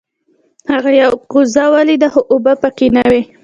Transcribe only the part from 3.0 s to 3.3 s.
وې.